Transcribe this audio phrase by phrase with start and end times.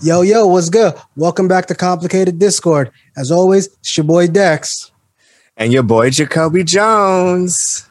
[0.00, 0.94] Yo, yo, what's good?
[1.16, 2.92] Welcome back to Complicated Discord.
[3.16, 4.92] As always, it's your boy Dex.
[5.56, 7.84] And your boy Jacoby Jones.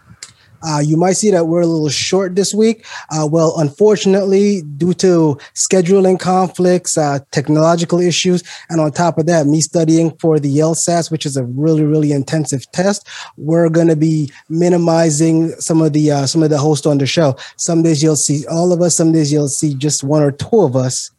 [0.66, 2.86] Uh, you might see that we're a little short this week.
[3.10, 9.46] Uh, well, unfortunately, due to scheduling conflicts, uh, technological issues, and on top of that,
[9.46, 13.06] me studying for the LSATs, which is a really, really intensive test,
[13.36, 17.06] we're going to be minimizing some of the uh, some of the hosts on the
[17.06, 17.36] show.
[17.58, 18.96] Some days you'll see all of us.
[18.96, 21.12] Some days you'll see just one or two of us.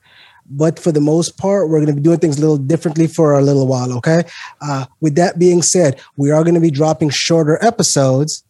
[0.50, 3.38] But for the most part, we're going to be doing things a little differently for
[3.38, 3.92] a little while.
[3.98, 4.24] Okay.
[4.60, 8.44] Uh, with that being said, we are going to be dropping shorter episodes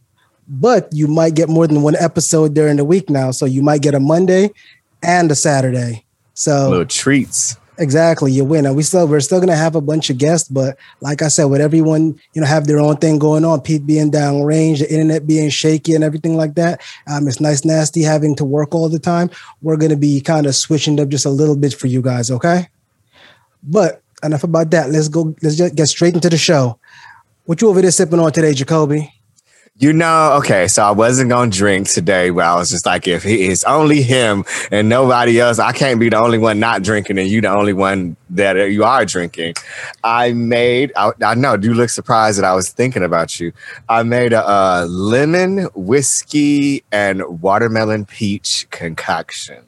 [0.48, 3.30] but you might get more than one episode during the week now.
[3.30, 4.50] So you might get a Monday
[5.02, 6.04] and a Saturday.
[6.34, 7.56] So little treats.
[7.80, 8.66] Exactly, you win.
[8.66, 11.44] And we still we're still gonna have a bunch of guests, but like I said,
[11.44, 14.92] with everyone you know have their own thing going on, Pete being down range, the
[14.92, 16.80] internet being shaky, and everything like that.
[17.06, 19.30] Um, it's nice, nasty having to work all the time.
[19.62, 22.68] We're gonna be kind of switching up just a little bit for you guys, okay?
[23.62, 24.90] But enough about that.
[24.90, 25.34] Let's go.
[25.42, 26.78] Let's just get straight into the show.
[27.44, 29.12] What you over there sipping on today, Jacoby?
[29.80, 33.24] You know, okay, so I wasn't gonna drink today, but I was just like, if
[33.24, 37.28] it's only him and nobody else, I can't be the only one not drinking, and
[37.28, 39.54] you the only one that you are drinking.
[40.02, 43.52] I made, I, I know, you look surprised that I was thinking about you.
[43.88, 49.62] I made a, a lemon whiskey and watermelon peach concoction.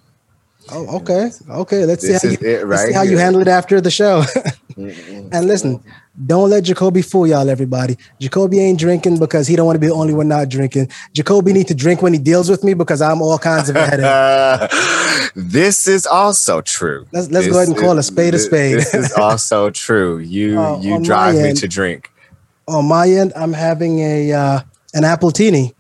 [0.73, 1.85] Oh, okay, okay.
[1.85, 3.93] Let's this see how you, it, right let's see how you handle it after the
[3.93, 4.25] show.
[4.85, 5.83] and listen,
[6.27, 7.97] don't let Jacoby fool y'all, everybody.
[8.21, 10.91] Jacoby ain't drinking because he don't want to be the only one not drinking.
[11.13, 13.87] Jacoby need to drink when he deals with me because I'm all kinds of a
[13.87, 14.71] headache.
[15.35, 17.07] this is also true.
[17.13, 18.77] Let's let's this go ahead and call a spade this, a spade.
[18.77, 20.19] this is also true.
[20.19, 22.11] You uh, you drive me to drink.
[22.69, 24.61] On my end, I'm having a uh,
[24.95, 25.75] an Appletini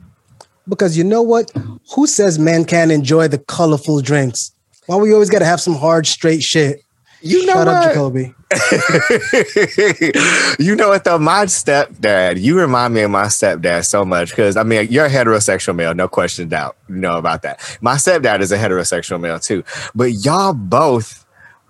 [0.68, 1.52] because you know what?
[1.94, 4.52] Who says men can't enjoy the colorful drinks?
[4.86, 6.82] Why we always got to have some hard, straight shit?
[7.22, 7.84] You know what?
[7.84, 8.34] Jacoby.
[10.58, 11.18] you know what though?
[11.18, 15.10] My stepdad, you remind me of my stepdad so much because I mean you're a
[15.10, 16.76] heterosexual male, no question doubt.
[16.88, 17.78] You know about that.
[17.80, 19.64] My stepdad is a heterosexual male too.
[19.94, 21.24] But y'all both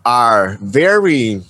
[0.05, 1.43] are very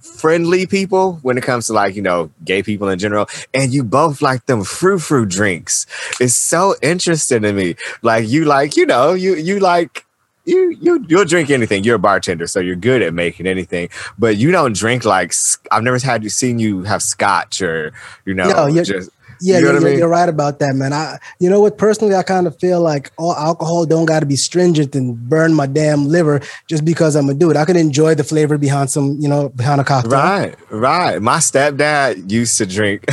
[0.00, 3.82] friendly people when it comes to like you know gay people in general and you
[3.82, 5.86] both like them frou frou drinks
[6.20, 10.04] it's so interesting to me like you like you know you you like
[10.50, 11.84] you you you'll drink anything.
[11.84, 13.88] You're a bartender, so you're good at making anything.
[14.18, 15.32] But you don't drink like
[15.70, 17.92] I've never had you seen you have scotch or
[18.24, 19.10] you know no, you're, just.
[19.42, 19.98] Yeah, you know you're, I mean?
[19.98, 20.92] you're, right about that, man.
[20.92, 21.78] I, you know what?
[21.78, 25.54] Personally, I kind of feel like all alcohol don't got to be stringent and burn
[25.54, 27.56] my damn liver just because I'm a dude.
[27.56, 30.12] I can enjoy the flavor behind some, you know, behind a cocktail.
[30.12, 31.22] Right, right.
[31.22, 33.06] My stepdad used to drink.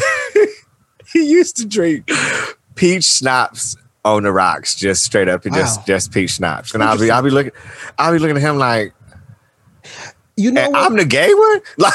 [1.14, 2.10] he used to drink
[2.76, 3.78] peach schnapps
[4.16, 5.62] on the rocks, just straight up and wow.
[5.62, 6.74] just just peach schnapps.
[6.74, 7.52] And I'll be I'll be looking
[7.98, 8.94] I'll be looking at him like
[10.38, 11.62] you know, I'm the gay one.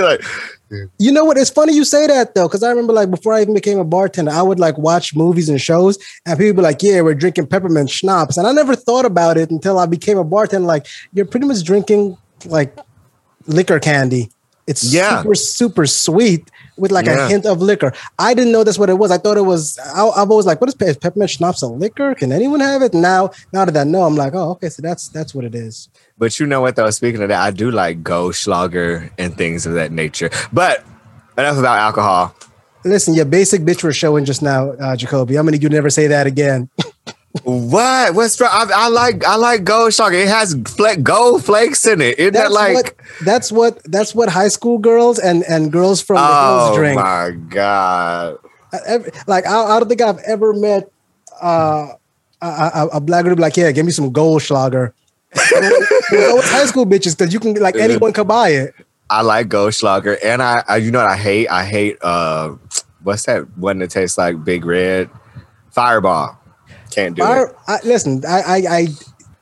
[0.00, 0.22] Like,
[0.98, 1.36] you know what?
[1.36, 3.84] It's funny you say that though, because I remember like before I even became a
[3.84, 7.48] bartender, I would like watch movies and shows, and people be like, "Yeah, we're drinking
[7.48, 10.66] peppermint schnapps," and I never thought about it until I became a bartender.
[10.66, 12.16] Like, you're pretty much drinking
[12.46, 12.74] like
[13.46, 14.30] liquor candy.
[14.66, 15.22] It's yeah.
[15.22, 17.26] super super sweet, with like yeah.
[17.26, 17.92] a hint of liquor.
[18.18, 19.10] I didn't know that's what it was.
[19.10, 19.78] I thought it was.
[19.78, 22.14] I, have always like, what is pe- peppermint schnapps a liquor?
[22.14, 22.94] Can anyone have it?
[22.94, 25.88] Now, now that I know, I'm like, oh, okay, so that's that's what it is.
[26.18, 26.90] But you know what though?
[26.90, 30.30] Speaking of that, I do like Goldschlager and things of that nature.
[30.52, 30.84] But
[31.36, 32.34] enough about alcohol.
[32.84, 35.36] Listen, your basic bitch was showing just now, uh, Jacoby.
[35.36, 36.70] I'm gonna you never say that again.
[37.44, 38.14] What?
[38.14, 38.50] What's wrong?
[38.52, 40.22] I, I, like I like gold Goldschlager.
[40.22, 42.18] It has fle- gold flakes in it.
[42.18, 46.00] Isn't that's that like what, that's what that's what high school girls and and girls
[46.00, 46.98] from the oh hills drink.
[46.98, 48.38] Oh my god!
[49.28, 50.90] like I, I, don't think I've ever met
[51.40, 51.92] uh,
[52.42, 54.92] a, a, a black girl like, yeah, give me some gold Goldschlager.
[55.32, 58.74] high school bitches because you can like anyone can buy it.
[59.08, 61.46] I like gold Goldschlager, and I, I you know what I hate?
[61.46, 62.56] I hate uh,
[63.04, 65.08] what's that one that tastes like Big Red?
[65.70, 66.39] Fireball.
[66.90, 67.56] Can't do Fire, it.
[67.66, 68.86] I, listen, I, I, I,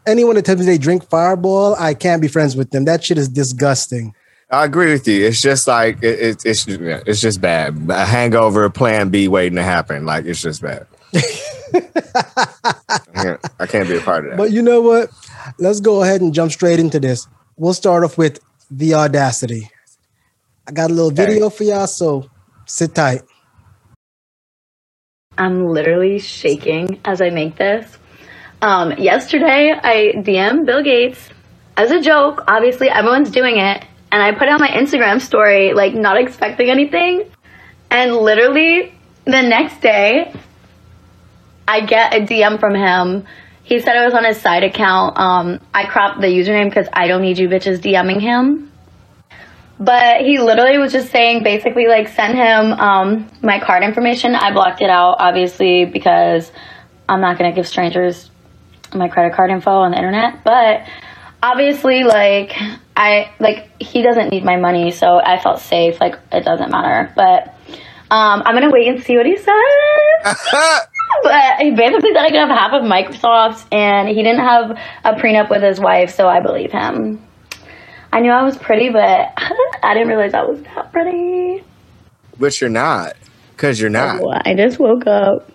[0.06, 2.84] anyone that tells me they drink Fireball, I can't be friends with them.
[2.84, 4.14] That shit is disgusting.
[4.50, 5.26] I agree with you.
[5.26, 7.76] It's just like it, it, it's it's just bad.
[7.90, 10.06] A hangover, Plan B waiting to happen.
[10.06, 10.86] Like it's just bad.
[11.14, 14.36] I, can't, I can't be a part of that.
[14.38, 15.10] But you know what?
[15.58, 17.28] Let's go ahead and jump straight into this.
[17.56, 18.40] We'll start off with
[18.70, 19.70] the audacity.
[20.66, 22.30] I got a little video for y'all, so
[22.66, 23.22] sit tight.
[25.38, 27.96] I'm literally shaking as I make this.
[28.60, 31.28] Um, yesterday, I DM Bill Gates
[31.76, 32.42] as a joke.
[32.48, 33.84] Obviously, everyone's doing it.
[34.10, 37.30] And I put out my Instagram story, like, not expecting anything.
[37.90, 38.92] And literally,
[39.24, 40.34] the next day,
[41.68, 43.26] I get a DM from him.
[43.62, 45.18] he said it was on his side account.
[45.18, 48.72] Um, I cropped the username because I don't need you bitches DMing him.
[49.80, 54.34] But he literally was just saying basically like send him um, my card information.
[54.34, 56.50] I blocked it out obviously because
[57.08, 58.30] I'm not gonna give strangers
[58.94, 60.42] my credit card info on the internet.
[60.42, 60.82] But
[61.42, 62.56] obviously like
[62.96, 66.00] I like he doesn't need my money, so I felt safe.
[66.00, 67.12] Like it doesn't matter.
[67.14, 67.54] But
[68.10, 69.46] um, I'm gonna wait and see what he says.
[71.22, 74.70] but he basically said I could have half of Microsoft's, and he didn't have
[75.04, 77.22] a prenup with his wife, so I believe him.
[78.12, 79.00] I knew I was pretty, but
[79.82, 81.62] I didn't realize I was that pretty.
[82.38, 83.14] But you're not,
[83.50, 84.20] because you're not.
[84.20, 85.50] So I just woke up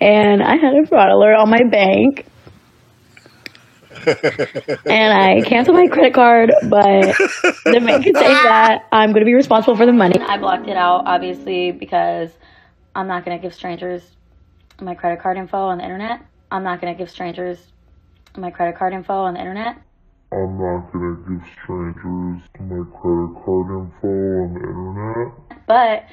[0.00, 2.26] and I had a fraud alert on my bank.
[4.06, 7.16] and I canceled my credit card, but
[7.64, 10.14] the bank is saying that I'm going to be responsible for the money.
[10.20, 12.30] I blocked it out, obviously, because
[12.94, 14.02] I'm not going to give strangers
[14.80, 16.20] my credit card info on the internet.
[16.50, 17.58] I'm not going to give strangers
[18.36, 19.76] my credit card info on the internet.
[20.32, 24.10] I'm not gonna give strangers my credit card info
[24.42, 25.30] on the internet.
[25.66, 26.04] But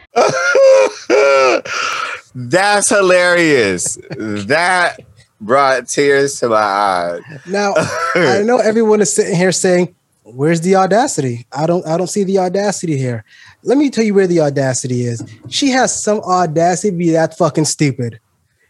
[2.35, 3.97] That's hilarious.
[4.11, 4.99] that
[5.41, 7.21] brought tears to my eyes.
[7.47, 7.73] Now,
[8.15, 12.23] I know everyone is sitting here saying, "Where's the audacity?" I don't, I don't see
[12.23, 13.25] the audacity here.
[13.63, 15.23] Let me tell you where the audacity is.
[15.49, 18.19] She has some audacity to be that fucking stupid.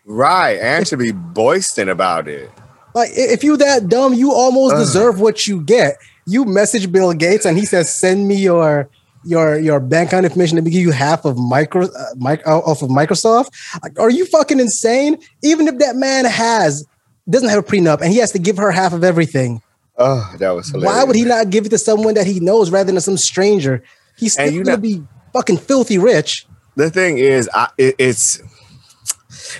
[0.06, 2.50] Right, and to be boasting about it.
[2.94, 5.98] Like, if you that dumb, you almost deserve what you get.
[6.25, 8.90] You message Bill Gates, and he says, "Send me your."
[9.25, 10.62] Your your bank account information.
[10.62, 13.51] Me give you half of micro uh, mic, off of Microsoft.
[13.81, 15.18] Like, are you fucking insane?
[15.42, 16.86] Even if that man has
[17.30, 19.62] doesn't have a prenup and he has to give her half of everything,
[19.98, 20.94] Oh, that was hilarious.
[20.94, 23.81] why would he not give it to someone that he knows rather than some stranger?
[24.18, 25.01] He's still gonna know- be
[25.31, 26.45] fucking filthy rich.
[26.75, 28.42] the thing is, I, it, it's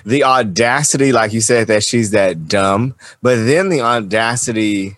[0.04, 4.96] the audacity, like you said, that she's that dumb, but then the audacity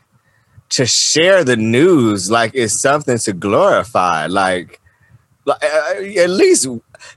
[0.70, 4.26] to share the news like it's something to glorify.
[4.26, 4.80] Like,
[5.44, 6.68] like uh, at least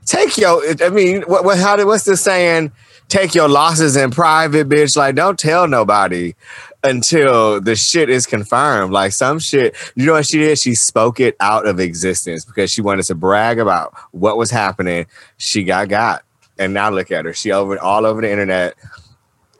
[0.04, 0.62] take your.
[0.82, 2.72] I mean, what, what how did what's the saying?
[3.08, 4.96] Take your losses in private, bitch.
[4.96, 6.34] Like, don't tell nobody
[6.82, 8.92] until the shit is confirmed.
[8.92, 10.58] Like some shit, you know what she did?
[10.58, 15.06] She spoke it out of existence because she wanted to brag about what was happening.
[15.36, 16.22] She got got,
[16.60, 17.32] and now look at her.
[17.32, 18.76] She over all over the internet,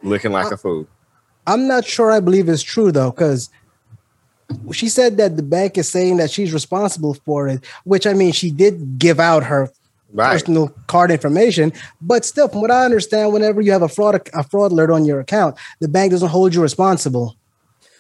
[0.02, 0.87] looking like a fool.
[1.47, 3.50] I'm not sure I believe it's true though, because
[4.73, 8.32] she said that the bank is saying that she's responsible for it, which I mean,
[8.32, 9.70] she did give out her
[10.12, 10.32] Right.
[10.32, 14.43] personal card information, but still, from what I understand, whenever you have a fraud a
[14.43, 17.37] fraud alert on your account, the bank doesn't hold you responsible.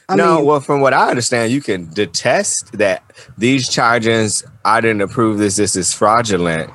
[0.08, 3.04] I no, mean, well, from what I understand, you can detest that
[3.38, 4.42] these charges.
[4.64, 5.54] I didn't approve this.
[5.54, 6.72] This is fraudulent.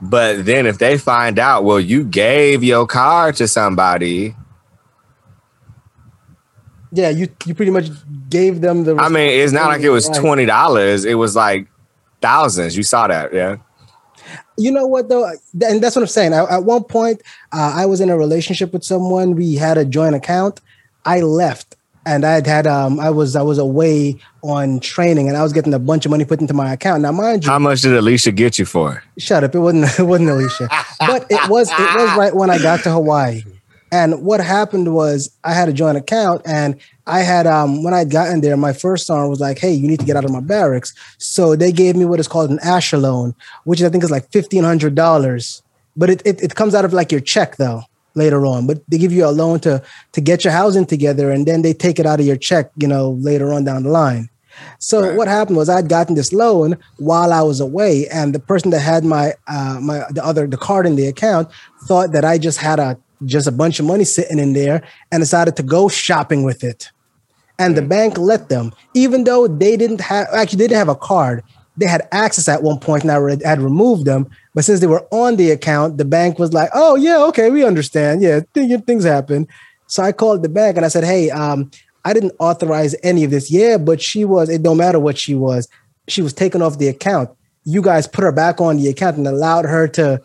[0.00, 4.34] But then, if they find out, well, you gave your car to somebody.
[6.92, 7.88] yeah, you you pretty much
[8.28, 8.96] gave them the.
[8.96, 11.04] I mean, it's not like it was twenty dollars.
[11.04, 11.68] It was like
[12.20, 12.76] thousands.
[12.76, 13.56] You saw that, yeah.
[14.56, 15.28] you know what though
[15.66, 17.20] and that's what i'm saying I, at one point
[17.52, 20.60] uh, i was in a relationship with someone we had a joint account
[21.04, 25.36] i left and i had had um i was i was away on training and
[25.36, 27.58] i was getting a bunch of money put into my account now mind you How
[27.58, 29.02] much did Alicia get you for?
[29.18, 30.68] shut up it wasn't it wasn't alicia
[30.98, 33.42] but it was it was right when i got to hawaii
[33.92, 38.10] and what happened was I had a joint account and I had um when I'd
[38.10, 40.40] gotten there, my first sergeant was like, Hey, you need to get out of my
[40.40, 40.92] barracks.
[41.18, 44.28] So they gave me what is called an Asher loan, which I think is like
[44.32, 45.62] fifteen hundred dollars.
[45.96, 47.82] But it, it it comes out of like your check though
[48.14, 48.66] later on.
[48.66, 51.74] But they give you a loan to to get your housing together and then they
[51.74, 54.28] take it out of your check, you know, later on down the line.
[54.78, 55.16] So Right.
[55.16, 58.80] what happened was I'd gotten this loan while I was away, and the person that
[58.80, 61.48] had my uh, my the other the card in the account
[61.86, 65.20] thought that I just had a just a bunch of money sitting in there and
[65.20, 66.90] decided to go shopping with it.
[67.58, 70.96] And the bank let them, even though they didn't have actually they didn't have a
[70.96, 71.42] card.
[71.76, 74.30] They had access at one point, and I had removed them.
[74.54, 77.64] But since they were on the account, the bank was like, "Oh yeah, okay, we
[77.64, 78.22] understand.
[78.22, 79.48] Yeah, th- things happen."
[79.86, 81.70] So I called the bank and I said, "Hey, um,
[82.04, 83.50] I didn't authorize any of this.
[83.50, 84.48] Yeah, but she was.
[84.48, 85.68] It don't matter what she was.
[86.06, 87.30] She was taken off the account.
[87.64, 90.20] You guys put her back on the account and allowed her to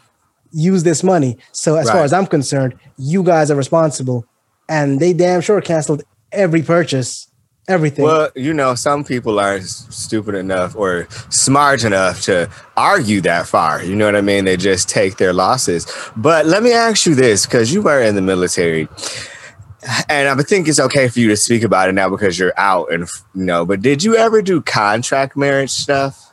[0.52, 1.38] use this money.
[1.54, 4.26] So as far as I'm concerned, you guys are responsible.
[4.68, 7.28] And they damn sure canceled every purchase,
[7.70, 8.04] everything.
[8.04, 13.84] Well, you know, some people aren't stupid enough or smart enough to argue that far.
[13.84, 14.46] You know what I mean?
[14.46, 15.88] They just take their losses.
[16.18, 18.88] But let me ask you this because you were in the military.
[20.10, 22.92] And I think it's okay for you to speak about it now because you're out
[22.92, 26.29] and you know, but did you ever do contract marriage stuff?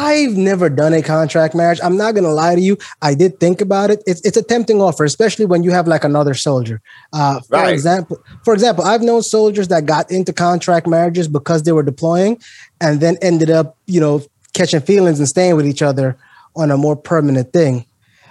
[0.00, 1.80] I've never done a contract marriage.
[1.82, 2.78] I'm not gonna lie to you.
[3.02, 4.00] I did think about it.
[4.06, 6.80] It's it's a tempting offer, especially when you have like another soldier.
[7.12, 7.72] Uh, for Right.
[7.74, 12.38] example, for example, I've known soldiers that got into contract marriages because they were deploying,
[12.80, 16.16] and then ended up, you know, catching feelings and staying with each other
[16.54, 17.84] on a more permanent thing.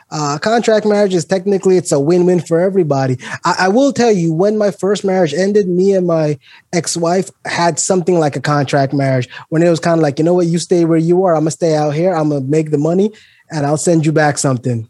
[0.09, 3.17] Uh, contract marriage is technically it's a win-win for everybody.
[3.43, 6.39] I, I will tell you, when my first marriage ended, me and my
[6.71, 9.27] ex-wife had something like a contract marriage.
[9.49, 11.35] When it was kind of like, you know what, you stay where you are.
[11.35, 12.15] I'm gonna stay out here.
[12.15, 13.11] I'm gonna make the money,
[13.51, 14.89] and I'll send you back something.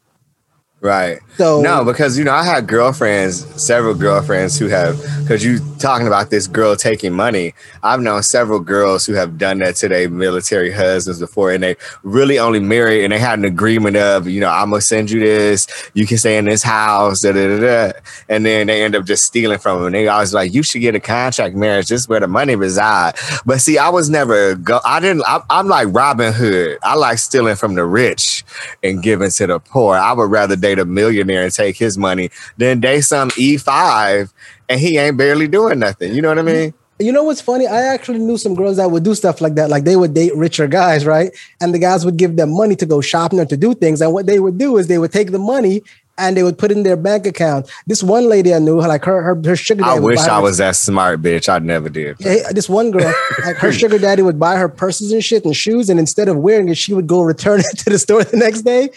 [0.80, 1.20] Right.
[1.38, 6.06] So No, because you know, I had girlfriends, several girlfriends who have because you talking
[6.06, 7.54] about this girl taking money.
[7.82, 11.78] I've known several girls who have done that to their military husbands before, and they
[12.04, 15.20] really only married and they had an agreement of, you know, I'm gonna send you
[15.20, 18.00] this, you can stay in this house, da da da, da.
[18.30, 19.94] and then they end up just stealing from them.
[19.94, 21.90] They always like, you should get a contract marriage.
[21.90, 23.16] This is where the money reside.
[23.46, 24.80] But see, I was never go.
[24.86, 25.24] I didn't.
[25.26, 26.78] I, I'm like Robin Hood.
[26.84, 28.44] I like stealing from the rich
[28.84, 29.96] and giving to the poor.
[29.96, 34.32] I would rather date a millionaire and take his money than date some E5
[34.70, 36.14] and he ain't barely doing nothing.
[36.14, 36.74] You know what I mean?
[37.00, 37.68] You know what's funny?
[37.68, 39.70] I actually knew some girls that would do stuff like that.
[39.70, 41.30] Like they would date richer guys, right?
[41.62, 44.02] And the guys would give them money to go shopping or to do things.
[44.02, 45.84] And what they would do is they would take the money
[46.18, 47.70] and they would put it in their bank account.
[47.86, 49.98] This one lady I knew, like her her, her sugar daddy.
[49.98, 51.48] I wish I her- was that smart, bitch.
[51.48, 52.18] I never did.
[52.20, 53.14] Yeah, this one girl,
[53.46, 56.38] like her sugar daddy would buy her purses and shit and shoes, and instead of
[56.38, 58.90] wearing it, she would go return it to the store the next day,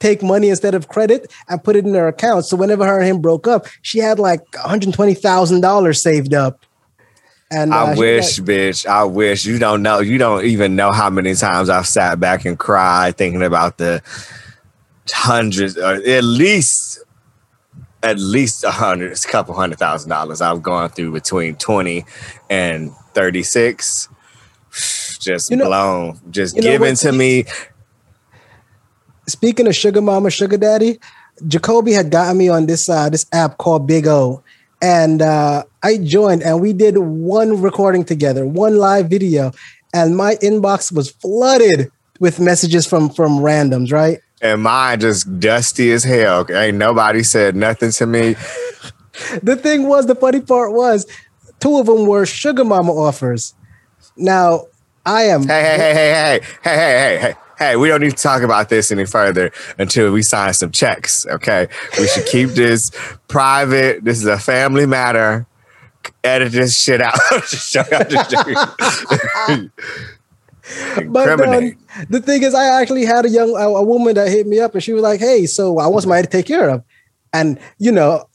[0.00, 2.44] take money instead of credit, and put it in her account.
[2.46, 6.02] So whenever her and him broke up, she had like one hundred twenty thousand dollars
[6.02, 6.66] saved up.
[7.52, 8.86] And uh, I wish, got- bitch.
[8.86, 9.44] I wish.
[9.44, 9.98] You don't know.
[10.00, 14.02] You don't even know how many times I've sat back and cried thinking about the
[15.12, 17.00] hundreds, or at least,
[18.02, 22.04] at least a hundred, a couple hundred thousand dollars I've gone through between 20
[22.48, 24.08] and 36.
[25.18, 27.44] Just You know- blown, just given to me.
[29.30, 30.98] Speaking of sugar mama, sugar daddy,
[31.46, 34.42] Jacoby had gotten me on this uh, this app called Bigo,
[34.82, 39.52] and uh, I joined, and we did one recording together, one live video,
[39.94, 44.18] and my inbox was flooded with messages from from randoms, right?
[44.42, 46.46] And mine just dusty as hell.
[46.50, 48.36] Ain't nobody said nothing to me.
[49.42, 51.06] The thing was, the funny part was,
[51.58, 53.54] two of them were sugar mama offers.
[54.16, 54.66] Now,
[55.04, 57.34] I am Hey, hey, hey, hey, hey, hey, hey, hey, hey.
[57.60, 61.26] Hey, we don't need to talk about this any further until we sign some checks.
[61.26, 61.68] Okay.
[61.98, 62.90] We should keep this
[63.28, 64.02] private.
[64.02, 65.46] This is a family matter.
[66.24, 67.18] Edit this shit out.
[67.50, 69.70] Just joking, I'm just joking.
[71.06, 71.76] But um,
[72.08, 74.72] the thing is, I actually had a young a, a woman that hit me up,
[74.74, 76.84] and she was like, "Hey, so I want somebody to take care of,"
[77.32, 78.28] and you know,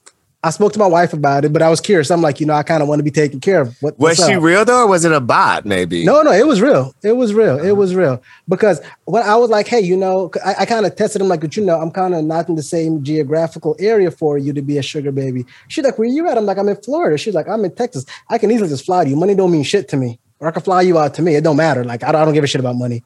[0.45, 2.11] I spoke to my wife about it, but I was curious.
[2.11, 3.81] I'm like, you know, I kind of want to be taken care of.
[3.81, 4.43] What, was she up?
[4.43, 5.65] real though, or was it a bot?
[5.65, 6.05] Maybe.
[6.05, 6.93] No, no, it was real.
[7.01, 7.57] It was real.
[7.57, 7.75] It uh-huh.
[7.75, 11.19] was real because when I was like, hey, you know, I, I kind of tested
[11.19, 14.37] him like, but you know, I'm kind of not in the same geographical area for
[14.37, 15.47] you to be a sugar baby.
[15.67, 16.37] She's like, where you at?
[16.37, 17.17] I'm like, I'm in Florida.
[17.17, 18.05] She's like, I'm in Texas.
[18.29, 19.15] I can easily just fly to you.
[19.15, 21.35] Money don't mean shit to me, or I can fly you out to me.
[21.35, 21.83] It don't matter.
[21.83, 23.03] Like I don't, I don't give a shit about money.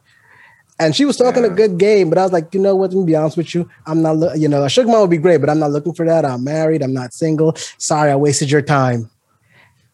[0.80, 2.94] And she was talking a good game, but I was like, you know what?
[2.94, 3.70] Let me be honest with you.
[3.86, 5.94] I'm not, lo- you know, a sugar mom would be great, but I'm not looking
[5.94, 6.24] for that.
[6.24, 6.82] I'm married.
[6.82, 7.54] I'm not single.
[7.78, 9.10] Sorry, I wasted your time.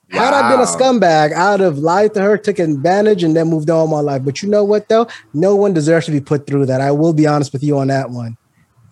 [0.09, 3.69] Had I been a scumbag, I'd have lied to her, took advantage, and then moved
[3.71, 4.23] on with my life.
[4.23, 5.07] But you know what, though?
[5.33, 6.79] No one deserves to be put through that.
[6.79, 8.37] I will be honest with you on that one.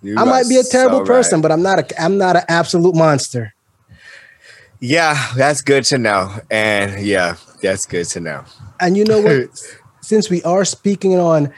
[0.02, 1.44] You I might be a terrible so person, right.
[1.44, 3.54] but I'm not a I'm not an absolute monster.
[4.82, 6.36] yeah, that's good to know.
[6.52, 8.44] And yeah, that's good to know.
[8.82, 9.50] And you know what?
[10.02, 11.54] Since we are speaking on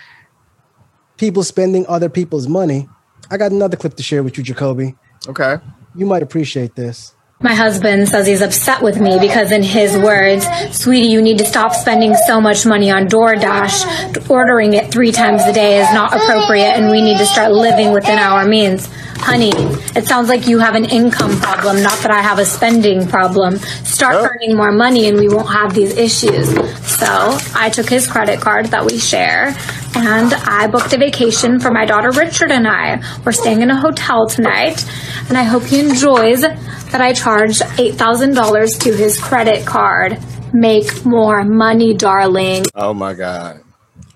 [1.17, 2.88] people spending other people's money,
[3.31, 4.95] I got another clip to share with you, Jacoby.
[5.27, 5.57] Okay.
[5.95, 7.13] You might appreciate this.
[7.41, 11.45] My husband says he's upset with me because, in his words, sweetie, you need to
[11.45, 14.29] stop spending so much money on DoorDash.
[14.29, 17.91] Ordering it three times a day is not appropriate, and we need to start living
[17.91, 18.88] within our means.
[19.17, 19.51] Honey,
[19.95, 23.57] it sounds like you have an income problem, not that I have a spending problem.
[23.84, 24.25] Start Oh.
[24.27, 26.48] earning more money, and we won't have these issues.
[26.88, 29.53] So I took his credit card that we share,
[29.95, 33.01] and I booked a vacation for my daughter Richard and I.
[33.25, 34.83] We're staying in a hotel tonight,
[35.29, 40.19] and I hope he enjoys that I charged $8,000 to his credit card.
[40.53, 42.65] Make more money, darling.
[42.75, 43.61] Oh my God.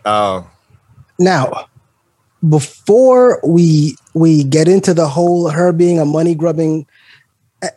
[0.05, 0.50] Oh.
[1.17, 1.67] Now,
[2.48, 6.88] before we we get into the whole her being a money grubbing,
[7.62, 7.67] uh,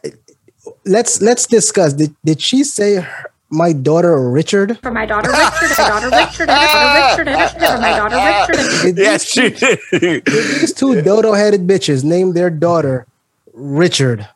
[0.85, 1.95] let's let's discuss.
[1.95, 4.81] Did did she say her, my daughter Richard?
[4.83, 8.99] For my daughter Richard, my daughter Richard, my daughter Richard, Richard, for my daughter Richard.
[9.03, 10.25] Yes, she did.
[10.25, 13.07] these two dodo headed bitches name their daughter
[13.53, 14.27] Richard?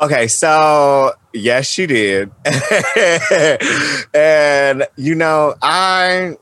[0.00, 2.32] Okay, so yes, she did.
[4.12, 6.36] and you know, I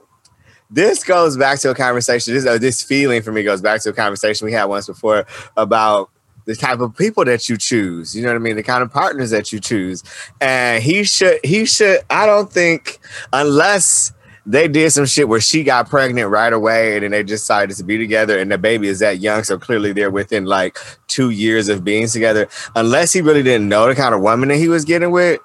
[0.71, 2.33] this goes back to a conversation.
[2.33, 5.27] This uh, this feeling for me goes back to a conversation we had once before
[5.59, 6.09] about
[6.55, 8.15] the type of people that you choose.
[8.15, 8.57] You know what I mean?
[8.57, 10.03] The kind of partners that you choose.
[10.41, 12.01] And he should he should.
[12.11, 12.99] I don't think
[13.33, 14.13] unless
[14.45, 17.85] they did some shit where she got pregnant right away and then they decided to
[17.85, 21.69] be together and the baby is that young so clearly they're within like two years
[21.69, 24.85] of being together unless he really didn't know the kind of woman that he was
[24.85, 25.39] getting with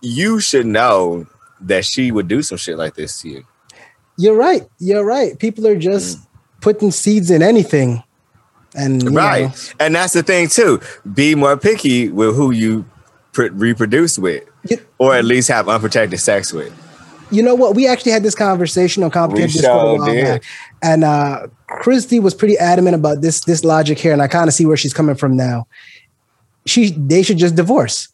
[0.00, 1.26] you should know
[1.60, 3.44] that she would do some shit like this to you
[4.16, 4.62] you're right.
[4.78, 5.38] You're right.
[5.38, 6.26] People are just mm.
[6.60, 8.02] putting seeds in anything.
[8.74, 9.48] And right.
[9.48, 9.54] Know.
[9.80, 10.80] And that's the thing too.
[11.12, 12.84] Be more picky with who you
[13.32, 14.44] pr- reproduce with,
[14.98, 16.72] or at least have unprotected sex with.
[17.30, 17.74] You know what?
[17.74, 20.42] We actually had this conversation on competition a while back,
[20.82, 24.54] and uh, Christy was pretty adamant about this this logic here, and I kind of
[24.54, 25.66] see where she's coming from now.
[26.66, 28.08] She they should just divorce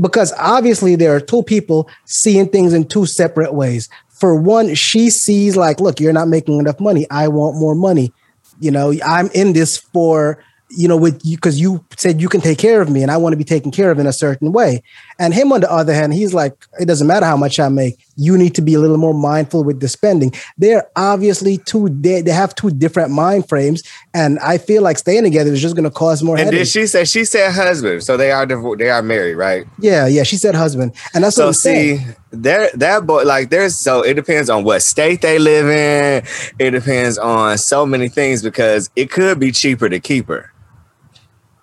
[0.00, 5.10] because obviously there are two people seeing things in two separate ways for one, she
[5.10, 7.06] sees like, look, you're not making enough money.
[7.10, 8.12] I want more money.
[8.60, 10.38] You know, I'm in this for
[10.76, 13.16] you know, with you because you said you can take care of me and I
[13.16, 14.82] want to be taken care of in a certain way.
[15.18, 18.04] And him, on the other hand, he's like, it doesn't matter how much I make.
[18.16, 20.32] You need to be a little more mindful with the spending.
[20.58, 23.82] They're obviously two, they, they have two different mind frames.
[24.12, 26.38] And I feel like staying together is just going to cause more.
[26.38, 28.02] And did she say, she said husband.
[28.02, 29.66] So they are, they are married, right?
[29.78, 30.06] Yeah.
[30.06, 30.22] Yeah.
[30.22, 30.94] She said husband.
[31.12, 32.00] And that's so what i'm see,
[32.42, 36.24] there, that boy, like there's, so it depends on what state they live in.
[36.58, 40.54] It depends on so many things because it could be cheaper to keep her.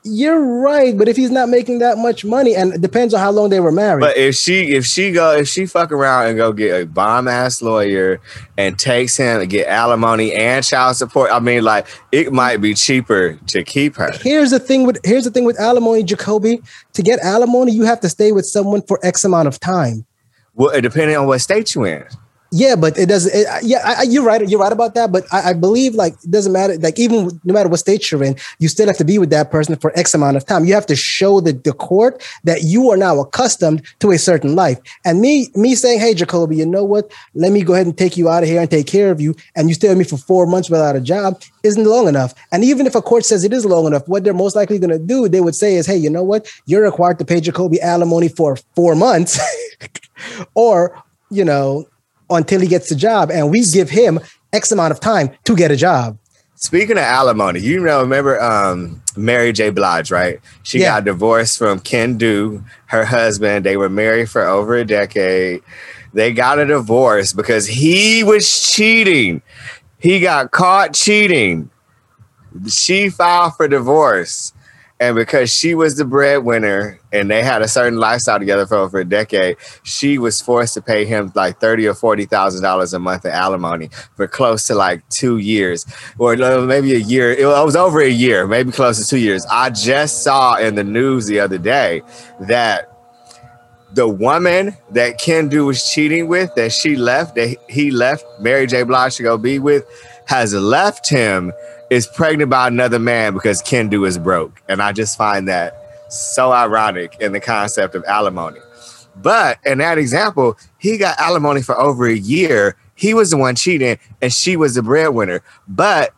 [0.03, 3.29] You're right, but if he's not making that much money, and it depends on how
[3.29, 4.01] long they were married.
[4.01, 7.27] But if she if she go if she fuck around and go get a bomb
[7.27, 8.19] ass lawyer
[8.57, 12.73] and takes him to get alimony and child support, I mean, like it might be
[12.73, 14.11] cheaper to keep her.
[14.21, 16.63] Here's the thing with here's the thing with alimony, Jacoby.
[16.93, 20.07] To get alimony, you have to stay with someone for X amount of time.
[20.53, 22.07] Well, depending on what state you're in.
[22.53, 23.31] Yeah, but it doesn't.
[23.33, 24.47] It, yeah, I, you're right.
[24.47, 25.09] You're right about that.
[25.09, 26.77] But I, I, believe like it doesn't matter.
[26.77, 29.51] Like even no matter what state you're in, you still have to be with that
[29.51, 30.65] person for X amount of time.
[30.65, 34.53] You have to show the, the court that you are now accustomed to a certain
[34.53, 34.77] life.
[35.05, 37.09] And me, me saying, "Hey, Jacoby, you know what?
[37.35, 39.33] Let me go ahead and take you out of here and take care of you,"
[39.55, 42.33] and you stay with me for four months without a job isn't long enough.
[42.51, 44.89] And even if a court says it is long enough, what they're most likely going
[44.89, 46.49] to do, they would say is, "Hey, you know what?
[46.65, 49.39] You're required to pay Jacoby alimony for four months."
[50.53, 51.87] or you know,
[52.31, 54.19] until he gets a job, and we give him
[54.53, 56.17] X amount of time to get a job.
[56.55, 59.71] Speaking of alimony, you know, remember um, Mary J.
[59.71, 60.39] Blige, right?
[60.61, 60.97] She yeah.
[60.97, 63.65] got divorced from Kendu, her husband.
[63.65, 65.63] They were married for over a decade.
[66.13, 69.41] They got a divorce because he was cheating.
[69.97, 71.71] He got caught cheating.
[72.67, 74.53] She filed for divorce.
[75.01, 78.99] And because she was the breadwinner and they had a certain lifestyle together for over
[78.99, 82.99] a decade, she was forced to pay him like thirty or forty thousand dollars a
[82.99, 85.87] month in alimony for close to like two years,
[86.19, 86.35] or
[86.67, 87.33] maybe a year.
[87.33, 89.43] It was over a year, maybe close to two years.
[89.49, 92.03] I just saw in the news the other day
[92.41, 92.87] that
[93.93, 98.83] the woman that Kendu was cheating with, that she left, that he left Mary J.
[98.83, 99.83] Blige to go be with,
[100.27, 101.51] has left him
[101.91, 104.61] is pregnant by another man because Kendu is broke.
[104.69, 105.75] And I just find that
[106.09, 108.61] so ironic in the concept of alimony.
[109.17, 112.77] But in that example, he got alimony for over a year.
[112.95, 115.43] He was the one cheating and she was the breadwinner.
[115.67, 116.13] But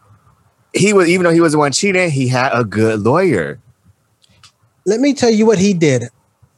[0.76, 3.60] he was, even though he was the one cheating, he had a good lawyer.
[4.86, 6.04] Let me tell you what he did.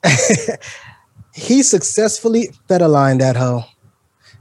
[1.34, 3.63] he successfully fed a line that hoe.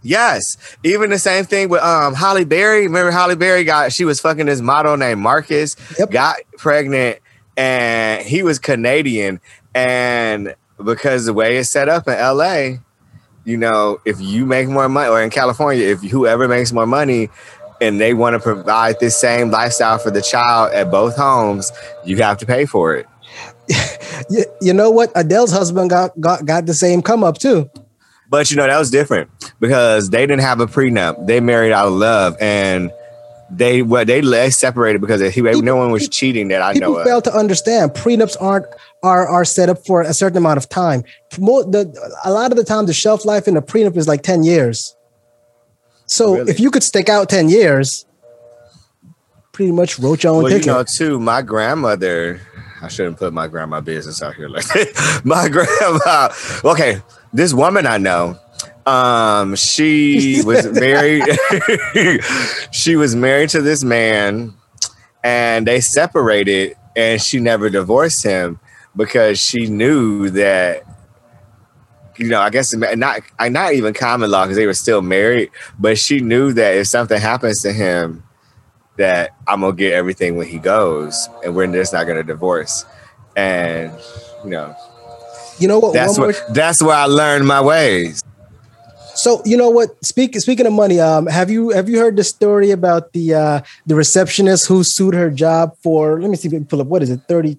[0.04, 0.58] Yes.
[0.84, 2.82] Even the same thing with um Halle Berry.
[2.82, 6.10] Remember Halle Berry got she was fucking this model named Marcus, yep.
[6.10, 7.18] got pregnant,
[7.56, 9.40] and he was Canadian.
[9.74, 12.78] And because the way it's set up in LA,
[13.44, 17.30] you know, if you make more money, or in California, if whoever makes more money
[17.80, 21.72] and they want to provide this same lifestyle for the child at both homes,
[22.04, 23.06] you have to pay for it.
[24.60, 25.10] you know what?
[25.14, 27.70] Adele's husband got got, got the same come up too.
[28.28, 31.26] But you know that was different because they didn't have a prenup.
[31.26, 32.90] They married out of love, and
[33.50, 36.92] they what they, they separated because he, people, no one was cheating that I people
[36.92, 36.98] know.
[36.98, 38.66] People fail to understand prenups aren't
[39.02, 41.04] are are set up for a certain amount of time.
[41.38, 44.22] More, the, a lot of the time, the shelf life in a prenup is like
[44.22, 44.96] ten years.
[46.06, 46.50] So really?
[46.50, 48.06] if you could stick out ten years,
[49.52, 50.66] pretty much wrote your own well, ticket.
[50.66, 52.40] You know, too, my grandmother.
[52.82, 55.22] I shouldn't put my grandma business out here like that.
[55.24, 56.28] my grandma.
[56.70, 57.00] Okay,
[57.34, 58.38] this woman I know,
[58.86, 61.24] um, she was married.
[62.70, 64.54] she was married to this man,
[65.22, 68.60] and they separated, and she never divorced him
[68.96, 70.84] because she knew that
[72.16, 75.98] you know, I guess not not even common law because they were still married, but
[75.98, 78.22] she knew that if something happens to him,
[78.96, 82.84] that I'm gonna get everything when he goes, and we're just not gonna divorce.
[83.36, 83.92] And
[84.44, 84.76] you know,
[85.58, 85.92] you know what?
[85.92, 86.40] That's what.
[86.50, 88.22] That's where I learned my ways.
[89.14, 90.04] So you know what?
[90.04, 93.60] Speak, speaking of money, um, have you have you heard the story about the uh,
[93.86, 96.20] the receptionist who sued her job for?
[96.20, 96.88] Let me see if I can pull up.
[96.88, 97.20] What is it?
[97.28, 97.56] 30,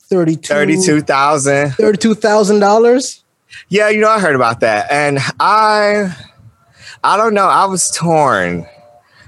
[0.00, 3.22] 32 32000 $32,000?
[3.68, 4.90] Yeah, you know, I heard about that.
[4.90, 6.16] And I
[7.04, 8.66] I don't know, I was torn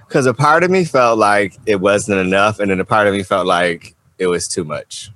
[0.09, 3.15] because a part of me felt like it wasn't enough, and then a part of
[3.15, 5.11] me felt like it was too much.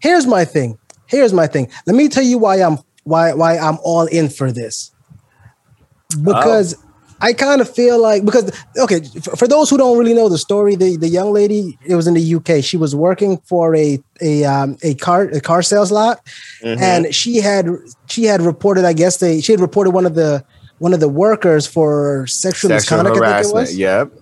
[0.00, 0.78] Here's my thing.
[1.12, 1.68] Here's my thing.
[1.86, 4.90] Let me tell you why I'm why why I'm all in for this.
[6.22, 6.88] Because oh.
[7.20, 9.02] I kind of feel like because okay,
[9.36, 12.14] for, those who don't really know the story, the, the young lady it was in
[12.14, 12.64] the UK.
[12.64, 16.24] She was working for a a um, a car a car sales lot,
[16.62, 16.82] mm-hmm.
[16.82, 17.68] and she had
[18.06, 18.86] she had reported.
[18.86, 20.44] I guess they she had reported one of the
[20.78, 23.16] one of the workers for sexual, sexual misconduct.
[23.16, 23.72] Harassment.
[23.72, 24.12] Yep.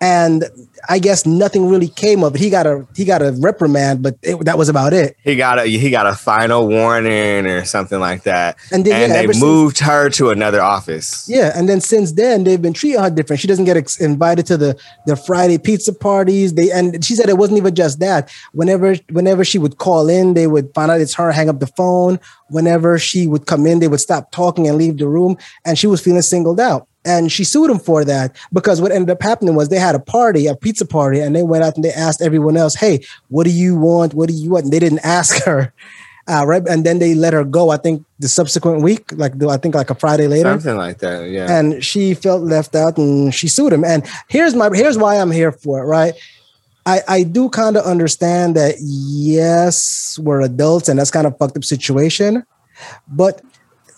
[0.00, 0.44] And
[0.88, 2.40] I guess nothing really came of it.
[2.40, 5.16] He got a he got a reprimand, but it, that was about it.
[5.24, 8.56] He got a he got a final warning or something like that.
[8.70, 11.28] And then and yeah, they moved since, her to another office.
[11.28, 13.40] Yeah, and then since then they've been treating her different.
[13.40, 16.54] She doesn't get ex- invited to the the Friday pizza parties.
[16.54, 18.30] They and she said it wasn't even just that.
[18.52, 21.66] Whenever whenever she would call in, they would find out it's her, hang up the
[21.66, 22.20] phone.
[22.50, 25.88] Whenever she would come in, they would stop talking and leave the room, and she
[25.88, 29.54] was feeling singled out and she sued him for that because what ended up happening
[29.54, 32.20] was they had a party, a pizza party, and they went out and they asked
[32.20, 34.14] everyone else, "Hey, what do you want?
[34.14, 35.72] What do you want?" And they didn't ask her,
[36.26, 36.62] uh, right?
[36.68, 37.70] And then they let her go.
[37.70, 40.98] I think the subsequent week, like do I think like a Friday later, something like
[40.98, 41.28] that.
[41.30, 41.50] Yeah.
[41.50, 43.84] And she felt left out, and she sued him.
[43.84, 46.14] And here's my here's why I'm here for it, right?
[46.88, 51.54] I, I do kind of understand that yes, we're adults and that's kind of fucked
[51.58, 52.44] up situation.
[53.06, 53.42] But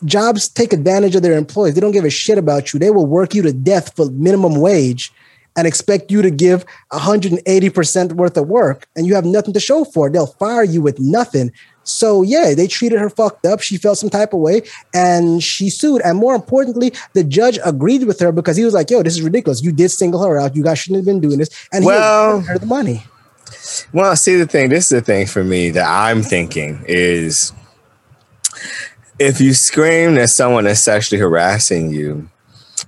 [0.05, 1.75] jobs take advantage of their employees.
[1.75, 2.79] They don't give a shit about you.
[2.79, 5.13] They will work you to death for minimum wage
[5.57, 9.85] and expect you to give 180% worth of work and you have nothing to show
[9.85, 10.13] for it.
[10.13, 11.53] They'll fire you with nothing.
[11.83, 13.61] So yeah, they treated her fucked up.
[13.61, 14.63] She felt some type of way
[14.95, 16.03] and she sued.
[16.03, 19.23] And more importantly, the judge agreed with her because he was like, yo, this is
[19.23, 19.63] ridiculous.
[19.63, 20.55] You did single her out.
[20.55, 21.51] You guys shouldn't have been doing this.
[21.73, 23.03] And well, he her the money.
[23.93, 27.53] Well, see the thing, this is the thing for me that I'm thinking is
[29.21, 32.31] if you scream that someone is sexually harassing you,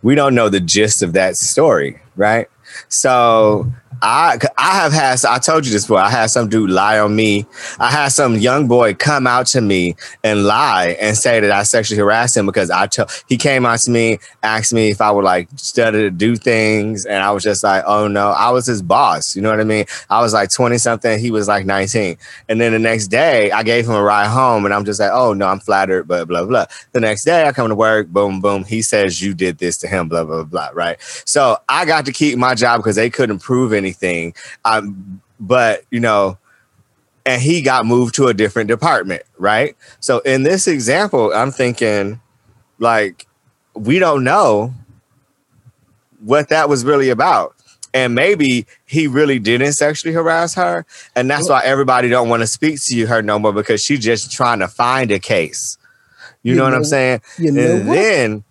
[0.02, 2.48] we don't know the gist of that story, right?
[2.88, 3.70] So
[4.02, 5.98] I I have had I told you this before.
[5.98, 7.46] I had some dude lie on me.
[7.78, 11.62] I had some young boy come out to me and lie and say that I
[11.62, 15.12] sexually harassed him because I told he came out to me, asked me if I
[15.12, 18.66] would like study to do things, and I was just like, oh no, I was
[18.66, 19.36] his boss.
[19.36, 19.84] You know what I mean?
[20.10, 22.16] I was like twenty something, he was like nineteen,
[22.48, 25.12] and then the next day I gave him a ride home, and I'm just like,
[25.12, 26.66] oh no, I'm flattered, but blah blah.
[26.90, 29.86] The next day I come to work, boom boom, he says you did this to
[29.86, 30.70] him, blah blah blah.
[30.74, 30.96] Right?
[31.24, 34.34] So I got to keep my job because they couldn't prove anything anything.
[34.64, 36.38] Um, but you know,
[37.26, 39.76] and he got moved to a different department, right?
[40.00, 42.20] So in this example, I'm thinking
[42.78, 43.26] like
[43.74, 44.74] we don't know
[46.20, 47.54] what that was really about.
[47.94, 50.86] And maybe he really didn't sexually harass her.
[51.14, 54.00] And that's why everybody don't want to speak to you her no more because she's
[54.00, 55.76] just trying to find a case.
[56.42, 57.20] You, you know, know, what I'm saying?
[57.38, 57.94] You know and what?
[57.94, 58.44] then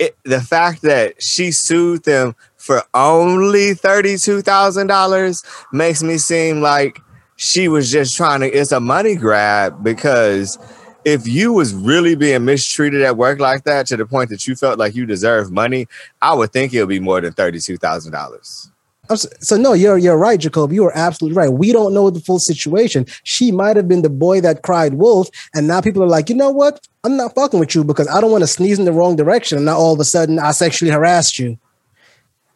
[0.00, 2.34] it, the fact that she sued them
[2.70, 7.00] for only $32,000 makes me seem like
[7.34, 10.56] she was just trying to, it's a money grab because
[11.04, 14.54] if you was really being mistreated at work like that to the point that you
[14.54, 15.88] felt like you deserve money,
[16.22, 18.70] I would think it would be more than $32,000.
[19.16, 20.70] So no, you're you're right, Jacob.
[20.70, 21.52] You are absolutely right.
[21.52, 23.04] We don't know the full situation.
[23.24, 26.36] She might have been the boy that cried wolf, and now people are like, you
[26.36, 26.86] know what?
[27.02, 29.58] I'm not fucking with you because I don't want to sneeze in the wrong direction,
[29.58, 31.58] and now all of a sudden I sexually harassed you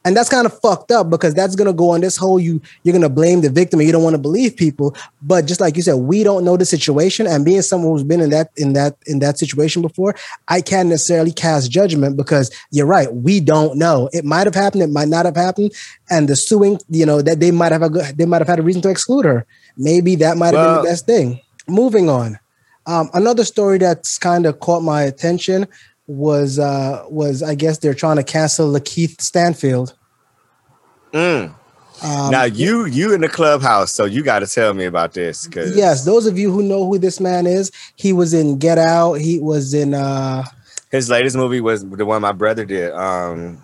[0.04, 2.92] and that's kind of fucked up because that's gonna go on this whole you you're
[2.92, 4.94] gonna blame the victim and you don't want to believe people.
[5.22, 7.26] But just like you said we don't know the situation.
[7.26, 10.14] And being someone who's been in that in that in that situation before
[10.48, 14.08] i can't necessarily cast judgment because you're right we don't know.
[14.12, 15.72] It might have happened it might not have happened.
[16.10, 18.58] And the suing you know that they might have a good they might have had
[18.58, 19.46] a reason to exclude her.
[19.76, 21.40] Maybe that might have well, been the best thing.
[21.66, 22.38] Moving on.
[22.86, 25.66] Um, another story that's kind of caught my attention
[26.06, 29.94] was uh was I guess they're trying to cancel Lakeith Stanfield.
[31.12, 31.54] Mm.
[32.02, 35.46] Um, now you you in the clubhouse, so you got to tell me about this.
[35.46, 38.78] Cause yes, those of you who know who this man is, he was in Get
[38.78, 39.14] Out.
[39.14, 40.44] He was in uh
[40.90, 42.92] his latest movie was the one my brother did.
[42.92, 43.60] Um,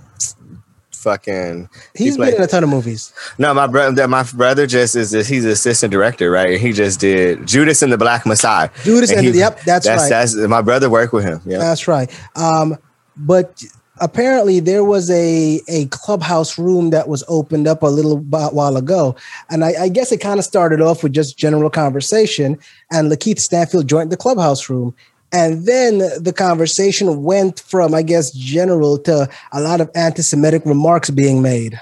[1.00, 1.68] fucking.
[1.94, 3.12] He's he been in a ton of movies.
[3.38, 4.06] No, my brother.
[4.06, 5.12] My brother just is.
[5.12, 6.50] He's an assistant director, right?
[6.50, 8.70] And he just did Judas and the Black Messiah.
[8.84, 10.08] Judas and, he, yep, that's, that's right.
[10.08, 11.40] That's my brother worked with him.
[11.44, 12.10] Yeah, that's right.
[12.36, 12.76] Um,
[13.16, 13.62] but
[14.00, 19.16] apparently there was a a clubhouse room that was opened up a little while ago,
[19.48, 22.58] and I, I guess it kind of started off with just general conversation,
[22.90, 24.94] and Lakeith Stanfield joined the clubhouse room.
[25.32, 30.64] And then the conversation went from, I guess, general to a lot of anti Semitic
[30.64, 31.80] remarks being made.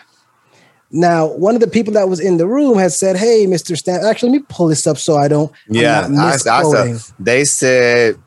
[0.90, 3.76] Now, one of the people that was in the room has said, Hey, Mr.
[3.76, 5.52] Stan, actually, let me pull this up so I don't.
[5.68, 8.18] Yeah, I, I they said,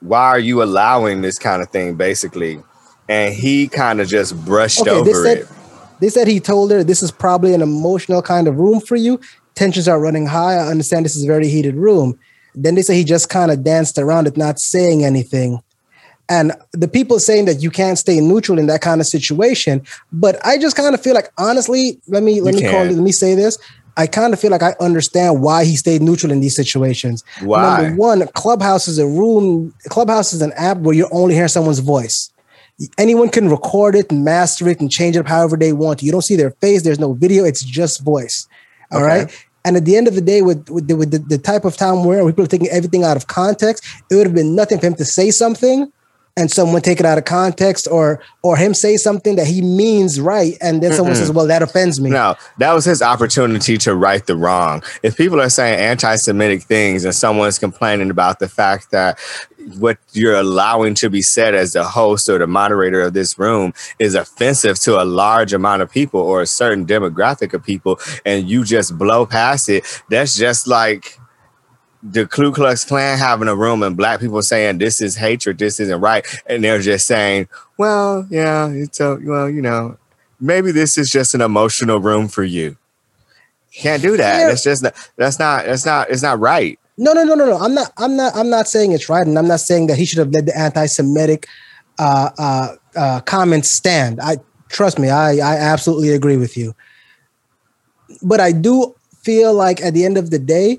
[0.00, 2.62] Why are you allowing this kind of thing, basically?
[3.08, 5.48] and he kind of just brushed okay, over they said, it.
[6.00, 9.20] They said he told her this is probably an emotional kind of room for you.
[9.54, 10.54] Tensions are running high.
[10.54, 12.18] I understand this is a very heated room.
[12.54, 15.62] Then they say he just kind of danced around it, not saying anything.
[16.28, 20.44] And the people saying that you can't stay neutral in that kind of situation, but
[20.46, 22.70] I just kind of feel like honestly, let me let you me can.
[22.70, 23.58] call it, let me say this.
[23.98, 27.22] I kind of feel like I understand why he stayed neutral in these situations.
[27.42, 27.76] Why?
[27.76, 29.74] Number one, Clubhouse is a room.
[29.90, 32.32] Clubhouse is an app where you only hear someone's voice
[32.98, 36.02] anyone can record it and master it and change it up however they want.
[36.02, 36.82] You don't see their face.
[36.82, 37.44] There's no video.
[37.44, 38.46] It's just voice.
[38.90, 39.06] All okay.
[39.06, 39.46] right.
[39.64, 41.76] And at the end of the day, with with, the, with the, the type of
[41.76, 44.86] time where people are taking everything out of context, it would have been nothing for
[44.86, 45.92] him to say something
[46.36, 50.20] and someone take it out of context or or him say something that he means
[50.20, 52.10] right and then mm someone says well that offends me.
[52.10, 54.82] No that was his opportunity to right the wrong.
[55.02, 59.18] If people are saying anti-semitic things and someone's complaining about the fact that
[59.78, 63.72] what you're allowing to be said as the host or the moderator of this room
[63.98, 68.48] is offensive to a large amount of people or a certain demographic of people and
[68.48, 71.18] you just blow past it that's just like
[72.02, 75.78] the Ku Klux Klan having a room and black people saying this is hatred, this
[75.78, 77.48] isn't right, and they're just saying,
[77.78, 79.96] well, yeah, it's a well, you know,
[80.40, 82.76] maybe this is just an emotional room for you.
[83.72, 84.40] Can't do that.
[84.40, 84.48] Yeah.
[84.48, 86.78] That's just not, that's not that's not it's not right.
[87.02, 87.58] No, no, no, no, no.
[87.58, 87.92] I'm not.
[87.98, 88.36] I'm not.
[88.36, 90.56] I'm not saying it's right, and I'm not saying that he should have led the
[90.56, 91.48] anti-Semitic
[91.98, 94.20] uh, uh, uh, comments stand.
[94.20, 94.36] I
[94.68, 95.10] trust me.
[95.10, 96.76] I I absolutely agree with you.
[98.22, 100.78] But I do feel like at the end of the day,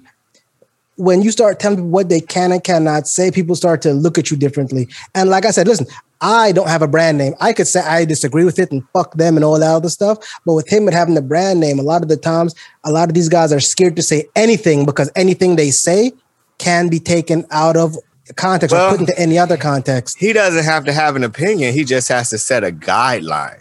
[0.96, 4.18] when you start telling people what they can and cannot say, people start to look
[4.18, 4.88] at you differently.
[5.14, 5.88] And like I said, listen,
[6.24, 7.34] I don't have a brand name.
[7.42, 10.18] I could say I disagree with it and fuck them and all that other stuff.
[10.46, 12.56] But with him and having the brand name, a lot of the times,
[12.86, 16.14] a lot of these guys are scared to say anything because anything they say
[16.60, 17.98] can be taken out of
[18.38, 20.18] context well, or put into any other context.
[20.18, 21.74] He doesn't have to have an opinion.
[21.74, 23.60] He just has to set a guideline.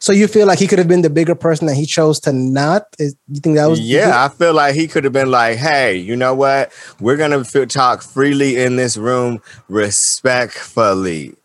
[0.00, 2.32] So you feel like he could have been the bigger person that he chose to
[2.32, 2.88] not?
[2.98, 3.80] Is, you think that was?
[3.80, 6.72] Yeah, I feel like he could have been like, "Hey, you know what?
[7.00, 11.36] We're gonna talk freely in this room, respectfully."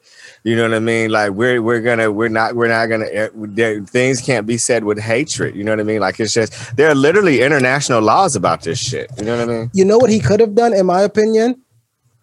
[0.43, 1.11] You know what I mean?
[1.11, 4.83] Like we're we're gonna we're not we're not gonna eh, there, things can't be said
[4.83, 5.55] with hatred.
[5.55, 5.99] You know what I mean?
[5.99, 9.11] Like it's just there are literally international laws about this shit.
[9.17, 9.71] You know what I mean?
[9.73, 11.61] You know what he could have done, in my opinion.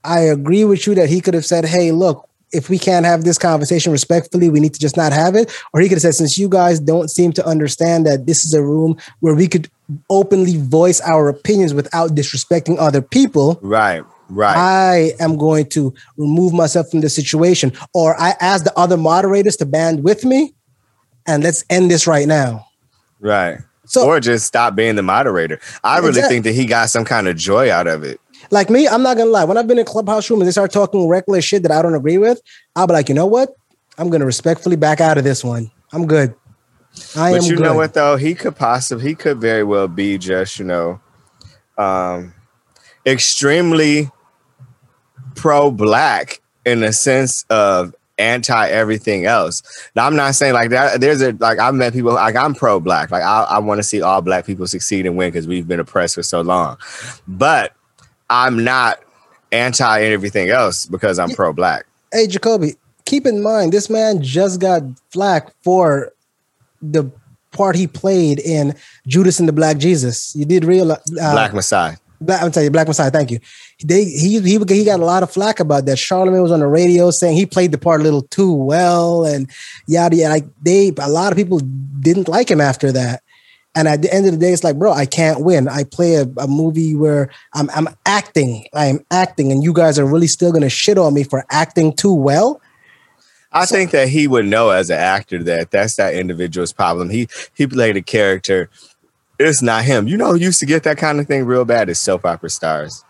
[0.02, 3.24] I agree with you that he could have said, "Hey, look, if we can't have
[3.24, 5.52] this conversation respectfully, we need to just not have it.
[5.72, 8.54] Or he could have said, since you guys don't seem to understand that this is
[8.54, 9.68] a room where we could
[10.10, 13.58] openly voice our opinions without disrespecting other people.
[13.62, 14.02] Right.
[14.28, 14.56] Right.
[14.56, 17.72] I am going to remove myself from the situation.
[17.94, 20.54] Or I ask the other moderators to band with me
[21.26, 22.66] and let's end this right now.
[23.20, 23.58] Right.
[23.86, 25.60] So, or just stop being the moderator.
[25.84, 26.34] I really exactly.
[26.34, 28.20] think that he got some kind of joy out of it.
[28.50, 29.44] Like me, I'm not gonna lie.
[29.44, 31.94] When I've been in clubhouse room and they start talking reckless shit that I don't
[31.94, 32.40] agree with,
[32.74, 33.54] I'll be like, you know what?
[33.96, 35.70] I'm gonna respectfully back out of this one.
[35.92, 36.34] I'm good.
[37.14, 37.62] I but you good.
[37.62, 38.16] know what though?
[38.16, 41.00] He could possibly, he could very well be just, you know,
[41.78, 42.34] um,
[43.06, 44.10] extremely
[45.36, 49.62] pro-black in the sense of anti everything else.
[49.94, 51.00] Now I'm not saying like that.
[51.00, 53.10] There's a like I've met people like I'm pro black.
[53.10, 55.80] Like I, I want to see all black people succeed and win because we've been
[55.80, 56.78] oppressed for so long.
[57.28, 57.74] But
[58.30, 59.00] I'm not
[59.52, 61.86] anti everything else because I'm pro black.
[62.12, 66.12] Hey, Jacoby, keep in mind this man just got flack for
[66.82, 67.10] the
[67.52, 68.74] part he played in
[69.06, 70.34] Judas and the Black Jesus.
[70.36, 71.96] You did realize uh, Black Messiah.
[72.20, 73.10] Black, I'm telling you, Black Messiah.
[73.10, 73.38] Thank you.
[73.84, 75.98] They he he he got a lot of flack about that.
[75.98, 79.50] Charlamagne was on the radio saying he played the part a little too well, and
[79.86, 80.34] yada yada.
[80.34, 81.60] Like they, a lot of people
[82.00, 83.22] didn't like him after that.
[83.74, 85.68] And at the end of the day, it's like, bro, I can't win.
[85.68, 88.64] I play a, a movie where I'm, I'm acting.
[88.72, 91.92] I am acting, and you guys are really still gonna shit on me for acting
[91.92, 92.60] too well.
[93.52, 97.10] I so, think that he would know as an actor that that's that individual's problem.
[97.10, 98.70] He he played a character.
[99.38, 100.08] It's not him.
[100.08, 103.04] You know, used to get that kind of thing real bad as soap opera stars.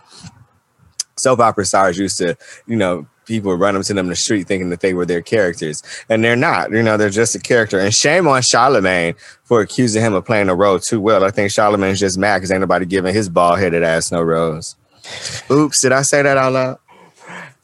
[1.17, 2.37] soap opera stars used to,
[2.67, 5.23] you know, people run them to them in the street thinking that they were their
[5.23, 6.71] characters, and they're not.
[6.71, 7.79] You know, they're just a character.
[7.79, 11.25] And shame on Charlamagne for accusing him of playing a role too well.
[11.25, 14.77] I think Charlamagne's just mad because ain't nobody giving his bald headed ass no rose.
[15.51, 16.79] Oops, did I say that out loud?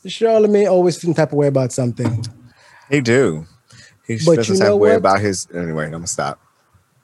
[0.05, 2.25] Charlamagne always feeling type of way about something.
[2.91, 3.47] He do.
[4.07, 4.99] He But feels you some know way what?
[4.99, 5.47] about his.
[5.55, 6.41] Anyway, I'm gonna stop.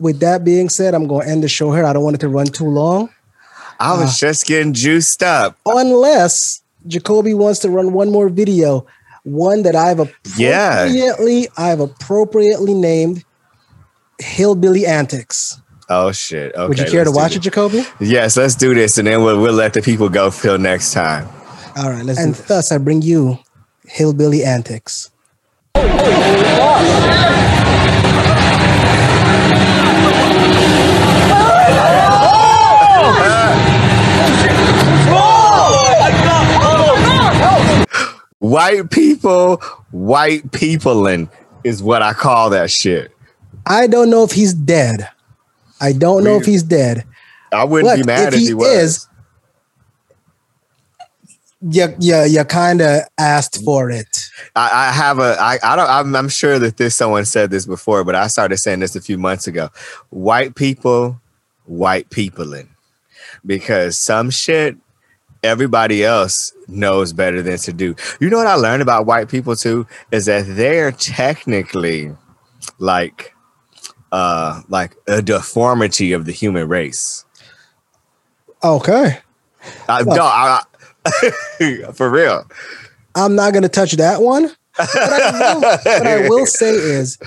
[0.00, 1.84] With that being said, I'm going to end the show here.
[1.84, 3.10] I don't want it to run too long,
[3.80, 4.16] I was Ah.
[4.18, 5.56] just getting juiced up.
[5.66, 8.86] unless Jacoby wants to run one more video,
[9.24, 10.00] one that I've
[10.36, 10.84] Yeah.
[10.84, 13.24] appropriately, I've appropriately named
[14.20, 15.60] Hillbilly Antics.
[15.90, 16.54] Oh shit.
[16.54, 16.68] Okay.
[16.68, 17.38] Would you care to watch this.
[17.38, 17.86] it, Jacoby?
[18.00, 21.26] Yes, let's do this, and then we'll we'll let the people go till next time.
[21.76, 23.38] All right, let's and thus I bring you
[23.86, 25.10] Hillbilly Antics.
[38.40, 39.56] White people,
[39.90, 41.28] white peopling
[41.64, 43.10] is what I call that shit.
[43.66, 45.08] I don't know if he's dead.
[45.80, 47.04] I don't know if he's dead.
[47.52, 48.68] I wouldn't be mad if if, he he, was.
[48.68, 49.08] is-
[51.60, 54.28] You, you, you kind of asked for it.
[54.54, 55.36] I, I have a.
[55.40, 55.90] I, I don't.
[55.90, 59.00] I'm, I'm sure that this someone said this before, but I started saying this a
[59.00, 59.68] few months ago.
[60.10, 61.20] White people,
[61.64, 62.68] white peopling,
[63.44, 64.76] because some shit
[65.42, 67.94] everybody else knows better than to do.
[68.20, 72.12] You know what I learned about white people too is that they're technically
[72.78, 73.34] like
[74.12, 77.24] uh like a deformity of the human race.
[78.62, 79.18] Okay.
[79.88, 80.62] I, no, I,
[81.06, 82.44] I- for real.
[83.14, 84.50] I'm not going to touch that one.
[84.76, 87.18] But I will, what I will say is,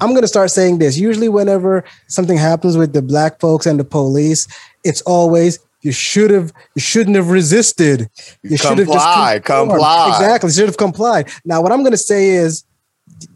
[0.00, 0.98] I'm going to start saying this.
[0.98, 4.48] Usually, whenever something happens with the black folks and the police,
[4.82, 8.08] it's always you should have, you shouldn't have resisted.
[8.42, 10.08] You should have Comply, conformed." comply.
[10.08, 11.28] Exactly, should have complied.
[11.44, 12.64] Now, what I'm going to say is,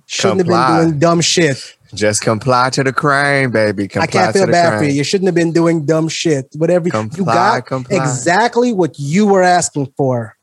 [0.06, 0.78] shouldn't have Comply.
[0.80, 1.76] been doing dumb shit.
[1.94, 3.86] Just comply to the crime, baby.
[3.86, 4.78] Comply I can't feel bad crime.
[4.80, 4.92] for you.
[4.92, 6.48] You shouldn't have been doing dumb shit.
[6.56, 6.92] Whatever you
[7.24, 7.96] got, comply.
[7.96, 10.36] exactly what you were asking for.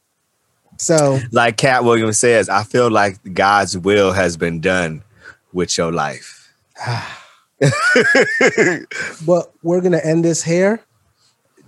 [0.78, 5.04] So Like Katt Williams says, I feel like God's will has been done
[5.54, 6.54] with your life.
[9.26, 10.80] but we're gonna end this here.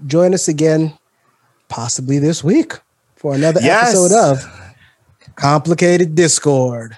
[0.06, 0.98] Join us again,
[1.70, 2.74] possibly this week,
[3.16, 3.90] for another Yes.
[3.90, 4.46] episode of
[5.36, 6.98] Complicated Discord.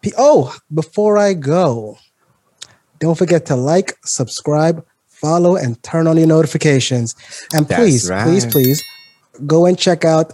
[0.00, 1.98] P- oh, before I go,
[2.98, 7.14] don't forget to like, subscribe, follow, and turn on your notifications.
[7.52, 8.82] And please, please, please
[9.46, 10.32] go and check out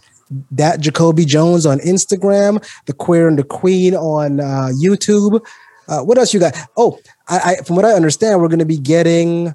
[0.52, 5.44] that Jacoby Jones on Instagram, the Queer and the Queen on uh, YouTube.
[5.88, 6.56] Uh, what else you got?
[6.76, 9.54] Oh, I, I from what I understand, we're going to be getting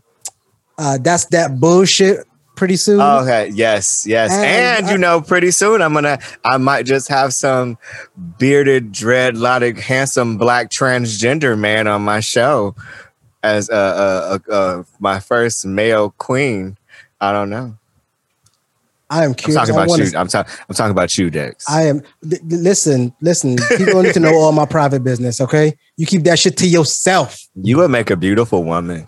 [0.80, 3.00] uh, that's that bullshit pretty soon.
[3.02, 4.32] Okay, yes, yes.
[4.32, 7.78] And And, I- you know, pretty soon I'm gonna I might just have some
[8.38, 12.76] bearded, dreadlocking, handsome black transgender man on my show
[13.44, 16.78] as uh, uh, uh, uh my first male queen.
[17.22, 17.76] I don't know.
[19.12, 19.56] I am I'm curious.
[19.56, 20.18] talking about you.
[20.18, 20.54] I'm talking.
[20.70, 21.66] I'm talking about you, Dex.
[21.68, 22.02] I am.
[22.30, 23.58] th- listen, listen.
[23.78, 25.42] People need to know all my private business.
[25.42, 27.40] Okay, you keep that shit to yourself.
[27.56, 29.08] you would make a beautiful woman.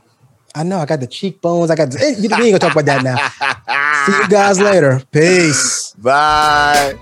[0.53, 0.79] I know.
[0.79, 1.71] I got the cheekbones.
[1.71, 1.91] I got.
[1.91, 3.17] The, eh, we ain't gonna talk about that now.
[4.05, 5.01] See you guys later.
[5.11, 5.93] Peace.
[5.97, 6.97] Bye.